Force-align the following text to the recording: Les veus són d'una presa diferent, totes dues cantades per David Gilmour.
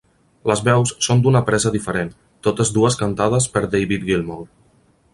Les 0.51 0.63
veus 0.69 0.93
són 1.07 1.21
d'una 1.27 1.41
presa 1.51 1.71
diferent, 1.77 2.11
totes 2.49 2.75
dues 2.79 3.01
cantades 3.05 3.49
per 3.57 3.67
David 3.77 4.09
Gilmour. 4.13 4.43